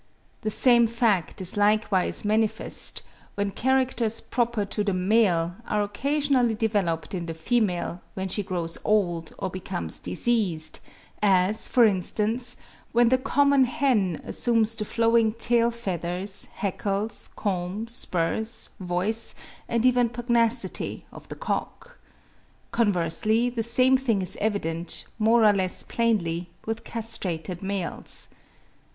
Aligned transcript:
The 0.41 0.49
same 0.49 0.87
fact 0.87 1.41
is 1.41 1.55
likewise 1.55 2.25
manifest, 2.25 3.03
when 3.35 3.51
characters 3.51 4.19
proper 4.19 4.65
to 4.65 4.83
the 4.83 4.95
male 4.95 5.57
are 5.67 5.83
occasionally 5.83 6.55
developed 6.55 7.13
in 7.13 7.27
the 7.27 7.35
female 7.35 8.01
when 8.15 8.27
she 8.27 8.41
grows 8.41 8.79
old 8.83 9.31
or 9.37 9.51
becomes 9.51 9.99
diseased, 9.99 10.79
as, 11.21 11.67
for 11.67 11.85
instance, 11.85 12.57
when 12.93 13.09
the 13.09 13.19
common 13.19 13.65
hen 13.65 14.19
assumes 14.23 14.75
the 14.75 14.85
flowing 14.85 15.33
tail 15.33 15.69
feathers, 15.69 16.47
hackles, 16.51 17.29
comb, 17.35 17.87
spurs, 17.87 18.69
voice, 18.79 19.35
and 19.69 19.85
even 19.85 20.09
pugnacity 20.09 21.05
of 21.11 21.29
the 21.29 21.35
cock. 21.35 21.99
Conversely, 22.71 23.51
the 23.51 23.61
same 23.61 23.97
thing 23.97 24.23
is 24.23 24.35
evident, 24.41 25.05
more 25.19 25.45
or 25.45 25.53
less 25.53 25.83
plainly, 25.83 26.49
with 26.65 26.83
castrated 26.83 27.61
males. 27.61 28.29